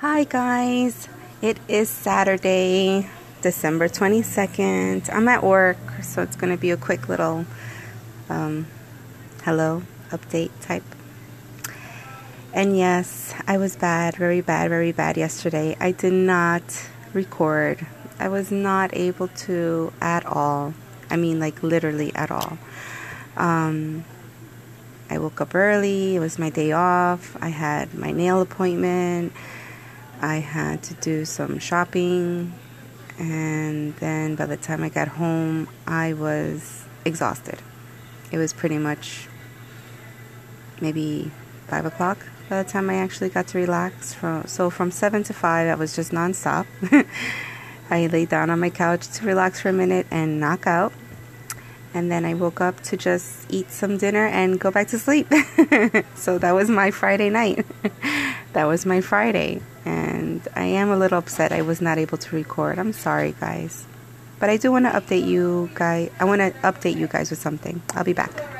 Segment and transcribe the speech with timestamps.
[0.00, 1.08] Hi, guys.
[1.40, 3.08] It is Saturday,
[3.40, 5.10] December 22nd.
[5.10, 7.46] I'm at work, so it's going to be a quick little
[8.28, 8.66] um,
[9.42, 10.84] hello update type.
[12.52, 15.74] And yes, I was bad, very bad, very bad yesterday.
[15.80, 16.62] I did not
[17.14, 17.86] record,
[18.18, 20.74] I was not able to at all.
[21.08, 22.58] I mean, like literally at all.
[23.34, 24.04] Um,
[25.08, 29.32] I woke up early, it was my day off, I had my nail appointment.
[30.20, 32.52] I had to do some shopping,
[33.18, 37.60] and then by the time I got home, I was exhausted.
[38.30, 39.28] It was pretty much
[40.80, 41.30] maybe
[41.66, 44.16] five o'clock by the time I actually got to relax.
[44.46, 46.66] So from seven to five, I was just nonstop.
[47.90, 50.92] I laid down on my couch to relax for a minute and knock out.
[51.94, 55.28] And then I woke up to just eat some dinner and go back to sleep.
[56.14, 57.64] so that was my Friday night.
[58.56, 62.34] that was my Friday and I am a little upset I was not able to
[62.34, 62.78] record.
[62.78, 63.84] I'm sorry, guys.
[64.40, 66.10] But I do want to update you guys.
[66.18, 67.82] I want to update you guys with something.
[67.92, 68.55] I'll be back.